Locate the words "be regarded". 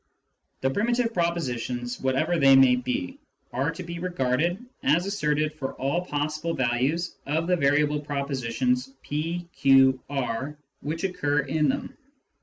3.83-4.57